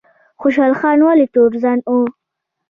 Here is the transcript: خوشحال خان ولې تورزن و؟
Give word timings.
خوشحال 0.41 0.73
خان 0.79 0.97
ولې 1.05 1.25
تورزن 1.33 1.79
و؟ 1.91 1.93